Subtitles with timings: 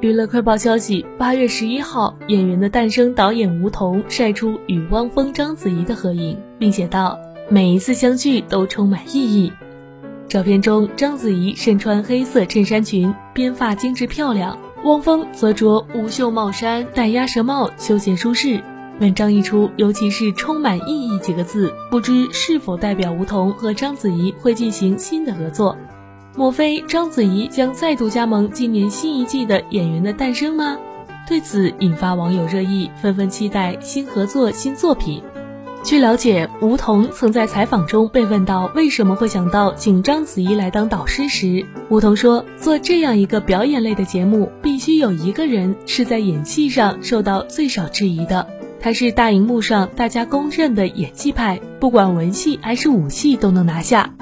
[0.00, 7.18] 娱乐快报消息：八月十一号，《演员的诞生》导演吴彤晒出与汪峰、章子怡的合影，并写道
[7.50, 9.52] ：“每一次相聚都充满意义。”
[10.28, 18.62] 照片中，章子怡身穿黑色衬衫裙，编发精致漂亮；汪峰则着无袖帽衫，戴鸭舌帽，休闲舒适。
[19.00, 25.76] 文章一出，尤其是“充满意义”几个字，不知是否代表吴彤和章子怡会进行新的合作。
[26.38, 30.78] 莫非章子怡将再度加盟今年新一季的《演员的诞生》吗？
[31.26, 35.20] 对此引发网友热议，纷纷期待新合作、新作品。
[35.82, 48.46] 据了解，吴彤曾在采访中被问到为什么会想到请章子怡来当导师时，吴彤说：“做这样一个表演类的节目，必须有一个人是在演戏上受到最少质疑的。
[48.78, 54.14] 他是大荧幕上大家公认的演技派，不管文戏还是武戏都能拿下。”